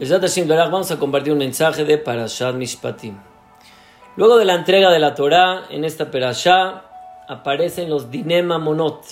[0.00, 3.16] Vamos a compartir un mensaje de Parashat Mishpatim.
[4.14, 6.84] Luego de la entrega de la Torah, en esta Parashá
[7.26, 9.04] aparecen los Dinema Monot,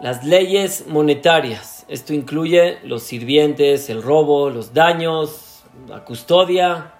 [0.00, 1.84] las leyes monetarias.
[1.88, 6.92] Esto incluye los sirvientes, el robo, los daños, la custodia.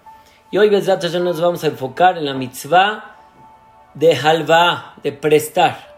[0.50, 3.14] Y hoy, ya nos vamos a enfocar en la mitzvah
[3.94, 5.94] de halva, de prestar.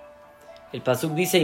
[0.74, 1.38] El pasuk dice.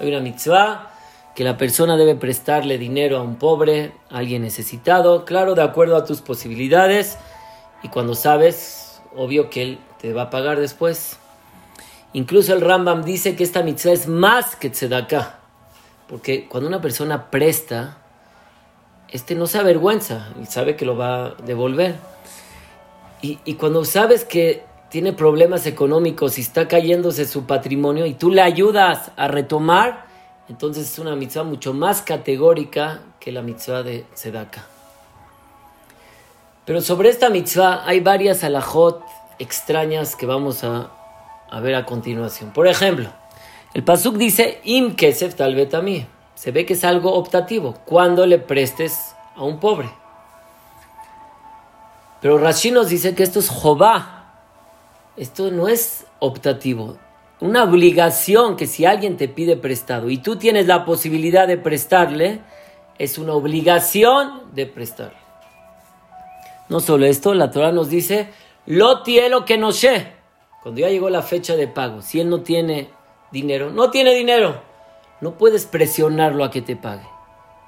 [0.00, 0.93] Hay una mitzvah
[1.34, 5.96] que la persona debe prestarle dinero a un pobre, a alguien necesitado, claro, de acuerdo
[5.96, 7.18] a tus posibilidades
[7.82, 11.18] y cuando sabes, obvio que él te va a pagar después.
[12.12, 15.40] Incluso el Rambam dice que esta mitzvah es más que tzedakah,
[16.08, 17.98] porque cuando una persona presta,
[19.08, 21.96] este no se avergüenza y sabe que lo va a devolver.
[23.20, 28.30] Y, y cuando sabes que tiene problemas económicos y está cayéndose su patrimonio y tú
[28.30, 30.06] le ayudas a retomar,
[30.48, 34.66] entonces es una mitzvah mucho más categórica que la mitzvah de Sedaka.
[36.66, 39.02] Pero sobre esta mitzvah hay varias alajot
[39.38, 40.90] extrañas que vamos a,
[41.62, 42.52] ver a continuación.
[42.52, 43.10] Por ejemplo,
[43.72, 45.54] el pasuk dice im kesef tal.
[46.34, 47.74] Se ve que es algo optativo.
[47.84, 49.90] Cuando le prestes a un pobre.
[52.20, 54.32] Pero Rashi nos dice que esto es jobá.
[55.16, 56.96] Esto no es optativo
[57.44, 62.40] una obligación que si alguien te pide prestado y tú tienes la posibilidad de prestarle,
[62.98, 65.18] es una obligación de prestarle.
[66.70, 68.30] No solo esto, la Torah nos dice,
[68.64, 70.14] lo tiene que no sé.
[70.62, 72.88] Cuando ya llegó la fecha de pago, si él no tiene
[73.30, 74.62] dinero, no tiene dinero,
[75.20, 77.06] no puedes presionarlo a que te pague.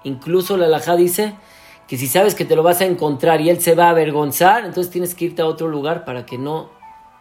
[0.05, 1.35] Incluso la Alajá dice
[1.87, 4.65] que si sabes que te lo vas a encontrar y él se va a avergonzar,
[4.65, 6.71] entonces tienes que irte a otro lugar para que no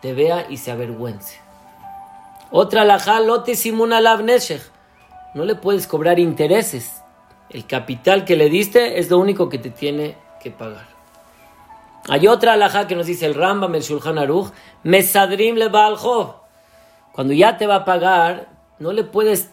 [0.02, 1.45] te vea y se avergüence.
[2.52, 4.02] Otra laja, lote simuna
[5.34, 7.02] No le puedes cobrar intereses.
[7.50, 10.96] El capital que le diste es lo único que te tiene que pagar.
[12.08, 14.52] Hay otra alhaja que nos dice el Rambam, el Shulchan Aruch,
[14.84, 15.72] mesadrim le
[17.12, 18.48] Cuando ya te va a pagar,
[18.78, 19.50] no le puedes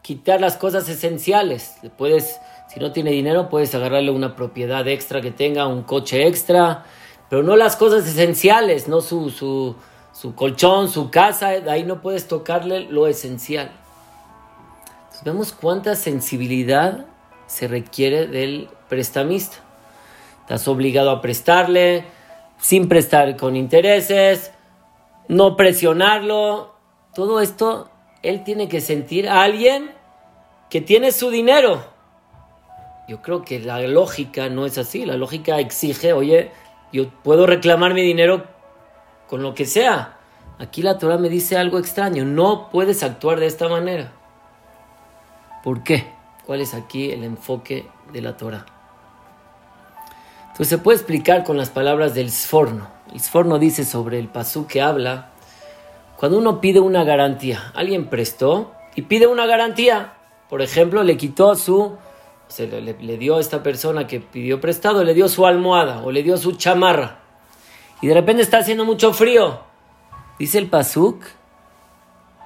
[0.00, 1.76] quitar las cosas esenciales.
[1.82, 2.40] Le puedes,
[2.72, 6.84] si no tiene dinero, puedes agarrarle una propiedad extra que tenga, un coche extra,
[7.28, 9.76] pero no las cosas esenciales, no su, su,
[10.14, 13.72] su colchón, su casa, de ahí no puedes tocarle lo esencial.
[14.84, 17.06] Entonces vemos cuánta sensibilidad
[17.46, 19.56] se requiere del prestamista.
[20.42, 22.04] Estás obligado a prestarle,
[22.58, 24.52] sin prestar con intereses,
[25.26, 26.74] no presionarlo.
[27.12, 27.90] Todo esto,
[28.22, 29.90] él tiene que sentir a alguien
[30.70, 31.84] que tiene su dinero.
[33.08, 35.04] Yo creo que la lógica no es así.
[35.04, 36.52] La lógica exige, oye,
[36.92, 38.53] yo puedo reclamar mi dinero
[39.28, 40.18] con lo que sea.
[40.58, 44.12] Aquí la Torah me dice algo extraño, no puedes actuar de esta manera.
[45.62, 46.12] ¿Por qué?
[46.46, 48.66] ¿Cuál es aquí el enfoque de la Torah?
[50.42, 52.86] Entonces se puede explicar con las palabras del Sforno.
[53.12, 55.30] El Sforno dice sobre el pasú que habla,
[56.16, 60.12] cuando uno pide una garantía, alguien prestó y pide una garantía,
[60.48, 61.96] por ejemplo, le quitó su,
[62.46, 66.12] se le, le dio a esta persona que pidió prestado, le dio su almohada o
[66.12, 67.23] le dio su chamarra
[68.04, 69.60] y de repente está haciendo mucho frío.
[70.38, 71.24] Dice el Pasuk,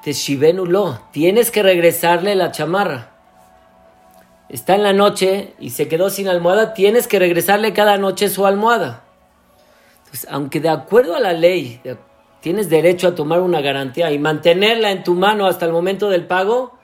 [0.04, 3.16] Teshivenulo, tienes que regresarle la chamarra.
[4.48, 8.46] Está en la noche y se quedó sin almohada, tienes que regresarle cada noche su
[8.46, 9.02] almohada.
[10.30, 11.80] Aunque de acuerdo a la ley
[12.40, 16.25] tienes derecho a tomar una garantía y mantenerla en tu mano hasta el momento del
[16.28, 16.78] pago,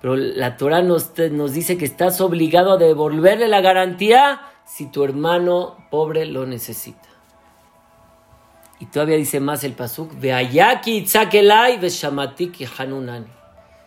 [0.00, 5.76] pero la Torah nos dice que estás obligado a devolverle la garantía si tu hermano
[5.90, 7.17] pobre lo necesita.
[8.80, 10.12] Y todavía dice más el pasuk.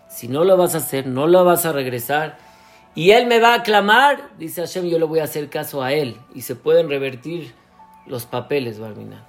[0.09, 2.38] Si no lo vas a hacer, no lo vas a regresar.
[2.94, 5.94] Y él me va a clamar, dice Hashem, yo le voy a hacer caso a
[5.94, 6.18] él.
[6.35, 7.53] Y se pueden revertir
[8.06, 9.24] los papeles, Barminan.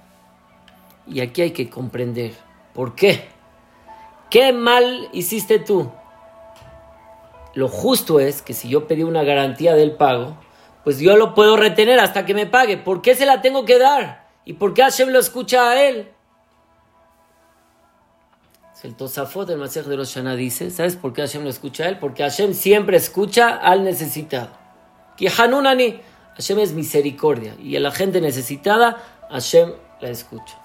[1.07, 2.33] Y aquí hay que comprender,
[2.73, 3.29] ¿por qué?
[4.29, 5.91] ¿Qué mal hiciste tú?
[7.53, 10.37] Lo justo es que si yo pedí una garantía del pago,
[10.83, 12.77] pues yo lo puedo retener hasta que me pague.
[12.77, 14.22] ¿Por qué se la tengo que dar?
[14.45, 16.13] ¿Y por qué Hashem lo escucha a él?
[18.83, 21.99] El Tosafot del Masej de los dice, ¿sabes por qué Hashem lo escucha a él?
[21.99, 24.49] Porque Hashem siempre escucha al necesitado.
[25.15, 26.01] Que Hanunani,
[26.35, 29.01] Hashem es misericordia y a la gente necesitada,
[29.31, 30.59] Hashem la escucha.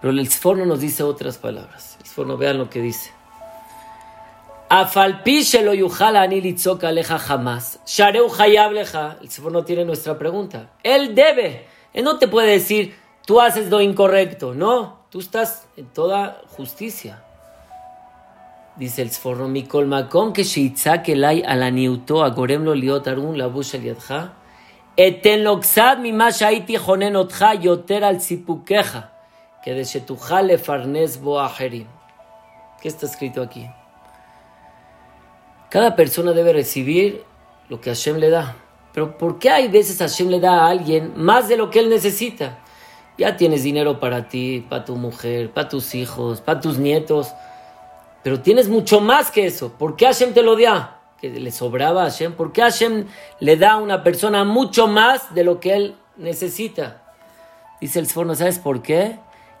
[0.00, 1.96] Pero el Sforno nos dice otras palabras.
[1.98, 3.10] El Sforno, vean lo que dice.
[4.70, 4.86] El
[9.28, 10.70] Sforno tiene nuestra pregunta.
[10.84, 14.52] Él debe él no te puede decir, tú haces lo incorrecto.
[14.52, 17.22] No, tú estás en toda justicia.
[18.76, 23.78] Dice el Sforno, mi colmacón que sheitzak elay alaniuto agorem lo liot arun la busha
[23.78, 24.32] liadja.
[24.96, 29.12] Eten loxad mi mashaiti jonen otja yoter al sipukeja.
[29.62, 31.86] Que de shetuja le farnes bo ajerim.
[32.82, 33.66] ¿Qué está escrito aquí?
[35.70, 37.22] Cada persona debe recibir
[37.68, 38.56] lo que Hashem le da.
[38.94, 41.90] Pero ¿por qué hay veces Hashem le da a alguien más de lo que él
[41.90, 42.60] necesita?
[43.18, 47.34] Ya tienes dinero para ti, para tu mujer, para tus hijos, para tus nietos.
[48.22, 49.72] Pero tienes mucho más que eso.
[49.72, 51.00] ¿Por qué Hashem te lo da?
[51.20, 52.34] Que le sobraba a Hashem.
[52.34, 53.06] ¿Por qué Hashem
[53.40, 57.02] le da a una persona mucho más de lo que él necesita?
[57.80, 59.18] Dice el Sforno, ¿sabes por qué?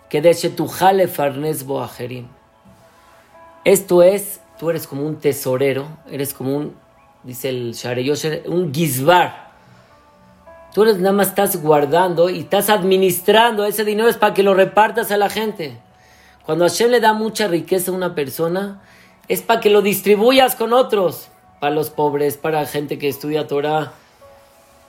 [0.08, 2.28] Que de Shetujale Farnes Boajerim.
[3.64, 6.83] Esto es, tú eres como un tesorero, eres como un,
[7.24, 9.52] dice el Shareyosher, un gizbar.
[10.72, 13.64] Tú eres, nada más estás guardando y estás administrando.
[13.64, 15.78] Ese dinero es para que lo repartas a la gente.
[16.44, 18.82] Cuando Hashem le da mucha riqueza a una persona,
[19.28, 21.28] es para que lo distribuyas con otros,
[21.60, 23.92] para los pobres, para gente que estudia Torah.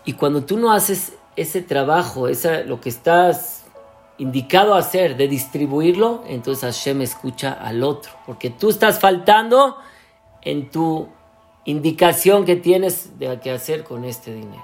[0.04, 3.64] Y cuando tú no haces ese trabajo, esa, lo que estás
[4.18, 9.78] indicado a hacer de distribuirlo, entonces Hashem escucha al otro, porque tú estás faltando
[10.42, 11.10] en tu
[11.66, 14.64] indicación que tienes de qué hacer con este dinero.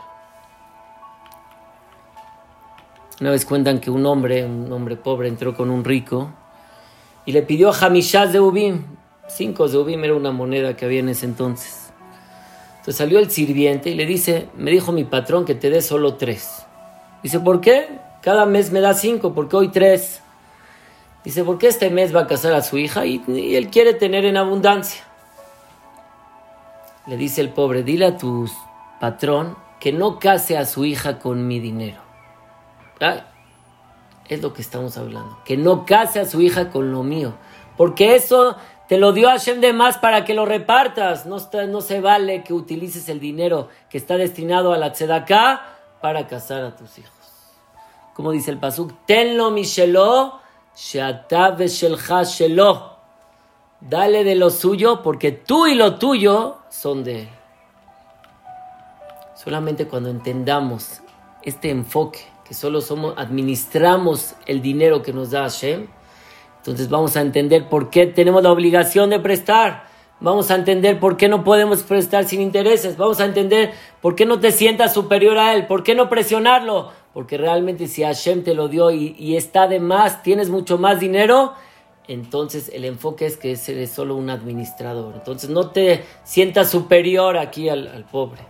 [3.20, 6.32] Una vez cuentan que un hombre, un hombre pobre, entró con un rico
[7.26, 8.84] y le pidió Hamishaz de Ubim.
[9.28, 11.92] Cinco de Ubim era una moneda que había en ese entonces.
[12.72, 16.16] Entonces salió el sirviente y le dice, me dijo mi patrón que te dé solo
[16.16, 16.66] tres.
[17.22, 17.88] Dice, ¿por qué?
[18.22, 20.22] Cada mes me da cinco, porque hoy tres.
[21.24, 24.26] Dice, porque este mes va a casar a su hija y, y él quiere tener
[24.26, 25.04] en abundancia.
[27.08, 28.50] Le dice el pobre, dile a tu
[29.00, 32.00] patrón que no case a su hija con mi dinero.
[34.30, 35.40] Es lo que estamos hablando.
[35.44, 37.34] Que no case a su hija con lo mío.
[37.76, 38.56] Porque eso
[38.88, 41.26] te lo dio Hashem de más para que lo repartas.
[41.26, 45.64] No, se vale que utilices el dinero que está destinado a la tzedaká
[46.00, 47.12] para casar a tus hijos.
[48.14, 50.40] Como dice el pasuk, tenlo mishelo,
[50.76, 51.72] shelo.
[53.82, 57.30] Dale de lo suyo porque tú y lo tuyo son de él.
[59.36, 61.02] Solamente cuando entendamos
[61.42, 65.88] este enfoque que solo somos, administramos el dinero que nos da Hashem,
[66.62, 69.90] entonces vamos a entender por qué tenemos la obligación de prestar.
[70.20, 72.98] Vamos a entender por qué no podemos prestar sin intereses.
[72.98, 75.66] Vamos a entender por qué no te sientas superior a Él.
[75.66, 76.92] ¿Por qué no presionarlo?
[77.16, 81.54] Porque realmente si Hashem te lo dio y, está de más, tienes mucho más dinero,
[82.12, 85.14] entonces el enfoque es que eres solo un administrador.
[85.16, 88.42] Entonces no te sientas superior aquí al, pobre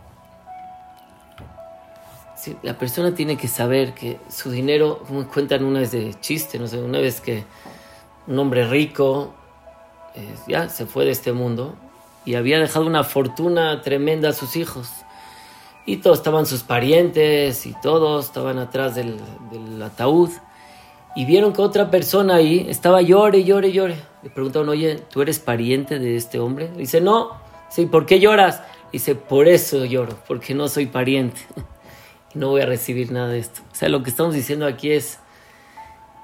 [2.63, 6.67] la persona tiene que saber que su dinero, como cuentan una vez de chiste, no
[6.67, 7.43] sé, una vez que
[8.27, 9.33] un hombre rico
[10.15, 11.75] eh, ya se fue de este mundo
[12.25, 14.89] y había dejado una fortuna tremenda a sus hijos.
[15.85, 19.19] Y todos estaban sus parientes y todos estaban atrás del,
[19.81, 20.29] ataúd.
[21.15, 23.97] Y vieron que otra persona ahí estaba llore, llore, llore.
[24.23, 26.71] Le preguntaron, oye, ¿tú eres pariente de este hombre?
[26.75, 27.31] dice, no.
[27.69, 28.61] Sí, ¿por qué lloras?
[28.91, 31.41] Dice, por eso lloro, porque no soy pariente.
[32.33, 33.61] no voy a recibir nada de esto.
[33.71, 35.19] O sea, lo que estamos diciendo aquí es,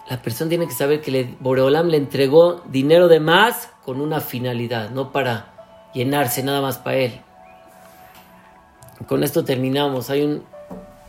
[0.09, 4.21] la persona tiene que saber que le, Boreolam le entregó dinero de más con una
[4.21, 7.21] finalidad, no para llenarse nada más para él.
[9.05, 10.09] Con esto terminamos.
[10.09, 10.43] Hay un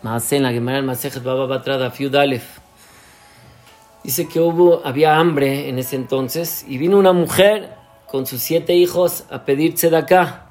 [0.03, 2.58] más en la Gemara el Masejet Baba Batrada Fiudalef.
[4.05, 7.77] Dice que hubo, había hambre en ese entonces y vino una mujer
[8.07, 10.47] con sus siete hijos a pedir acá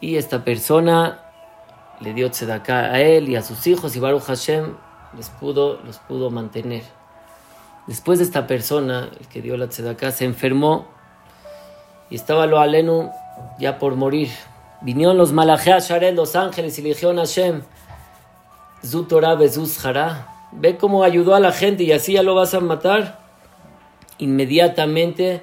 [0.00, 1.24] Y esta persona
[2.00, 4.74] le dio tzedaká a él y a sus hijos y Baruch Hashem
[5.16, 6.82] les pudo, los pudo mantener.
[7.86, 10.86] Después de esta persona, el que dio la tzedaká, se enfermó
[12.10, 13.10] y estaba lo alenu
[13.58, 14.30] ya por morir.
[14.82, 17.62] Vinieron los malajea Sharel, los ángeles, y le dijeron a Hashem,
[18.84, 19.78] Zutorah Bezuz
[20.52, 23.20] ve cómo ayudó a la gente y así ya lo vas a matar.
[24.18, 25.42] Inmediatamente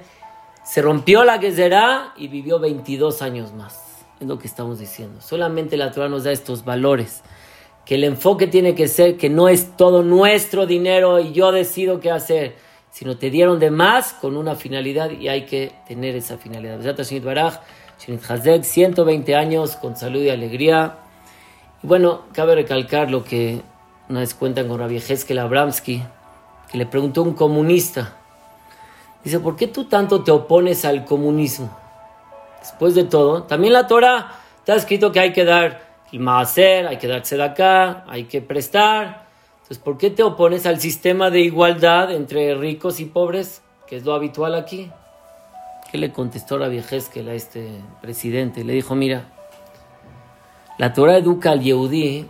[0.64, 4.04] se rompió la Gezerá y vivió 22 años más.
[4.20, 5.20] Es lo que estamos diciendo.
[5.20, 7.22] Solamente la Torah nos da estos valores.
[7.84, 12.00] Que el enfoque tiene que ser que no es todo nuestro dinero y yo decido
[12.00, 12.56] qué hacer,
[12.90, 16.80] sino te dieron de más con una finalidad y hay que tener esa finalidad.
[17.98, 20.98] 120 años con salud y alegría.
[21.82, 23.60] Y bueno, cabe recalcar lo que
[24.08, 26.02] una vez cuentan con Rabbi Heskel Abramsky,
[26.70, 28.16] que le preguntó a un comunista.
[29.24, 31.76] Dice, ¿por qué tú tanto te opones al comunismo?
[32.60, 35.80] Después de todo, también la Torah está escrito que hay que dar
[36.12, 39.26] el maaser, hay que dar acá, hay que prestar.
[39.56, 44.04] Entonces, ¿por qué te opones al sistema de igualdad entre ricos y pobres, que es
[44.04, 44.90] lo habitual aquí?
[45.90, 47.68] ¿Qué le contestó Rabbi Heskel a este
[48.00, 48.62] presidente?
[48.62, 49.24] Le dijo, mira,
[50.78, 52.28] la Torah educa al Yehudí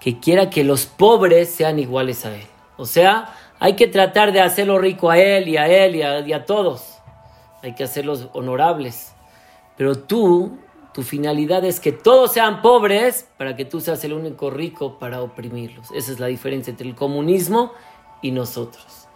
[0.00, 2.46] que quiera que los pobres sean iguales a él.
[2.76, 6.44] O sea, hay que tratar de hacerlo rico a él y a él y a,
[6.44, 6.98] todos.
[7.62, 9.14] Hay que hacerlos honorables.
[9.76, 10.58] Pero tú,
[10.92, 15.22] tu finalidad es que todos sean pobres para que tú seas el único rico para
[15.22, 15.90] oprimirlos.
[15.92, 17.72] Esa es la diferencia entre el comunismo
[18.22, 19.08] y nosotros.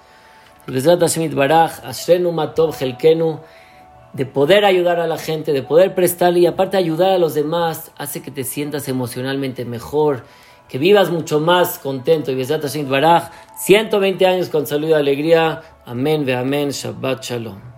[4.14, 7.92] De poder ayudar a la gente, de poder prestarle y aparte ayudar a los demás,
[7.98, 10.24] hace que te sientas emocionalmente mejor,
[10.68, 12.30] que vivas mucho más contento.
[12.30, 15.62] Y Besat Hashem Baraj, 120 años con salud y alegría.
[15.84, 17.77] Amén, ve amén, Shabbat Shalom.